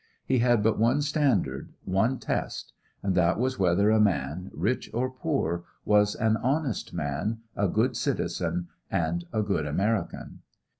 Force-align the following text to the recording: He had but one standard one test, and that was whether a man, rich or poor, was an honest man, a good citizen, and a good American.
He 0.25 0.39
had 0.39 0.63
but 0.63 0.79
one 0.79 1.03
standard 1.03 1.73
one 1.85 2.17
test, 2.17 2.73
and 3.03 3.13
that 3.13 3.37
was 3.39 3.59
whether 3.59 3.91
a 3.91 3.99
man, 3.99 4.49
rich 4.51 4.89
or 4.95 5.11
poor, 5.11 5.63
was 5.85 6.15
an 6.15 6.37
honest 6.37 6.91
man, 6.91 7.41
a 7.55 7.67
good 7.67 7.95
citizen, 7.95 8.67
and 8.89 9.25
a 9.31 9.43
good 9.43 9.67
American. 9.67 10.39